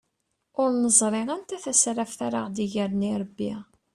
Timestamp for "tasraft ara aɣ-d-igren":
1.63-3.07